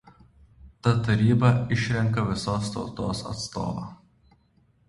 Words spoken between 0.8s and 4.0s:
Ta taryba išrenka visos tautos atstovą.